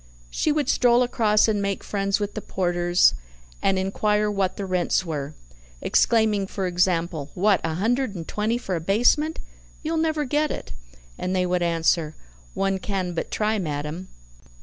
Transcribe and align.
She 0.31 0.51
would 0.51 0.67
stroll 0.67 1.03
across 1.03 1.47
and 1.47 1.61
make 1.61 1.83
friends 1.83 2.19
with 2.19 2.33
the 2.33 2.41
porters, 2.41 3.13
and 3.61 3.77
inquire 3.77 4.31
what 4.31 4.57
the 4.57 4.65
rents 4.65 5.05
were, 5.05 5.35
exclaiming 5.79 6.47
for 6.47 6.65
example: 6.65 7.29
"What! 7.35 7.61
a 7.63 7.75
hundred 7.75 8.15
and 8.15 8.27
twenty 8.27 8.57
for 8.57 8.75
a 8.75 8.81
basement? 8.81 9.39
You'll 9.83 9.97
never 9.97 10.25
get 10.25 10.49
it!" 10.49 10.73
And 11.19 11.35
they 11.35 11.45
would 11.45 11.61
answer: 11.61 12.15
"One 12.55 12.79
can 12.79 13.13
but 13.13 13.29
try, 13.29 13.59
madam." 13.59 14.07